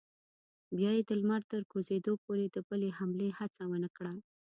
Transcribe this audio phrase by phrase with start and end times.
[0.77, 4.13] بیا یې د لمر تر کوزېدو پورې د بلې حملې هڅه ونه کړه.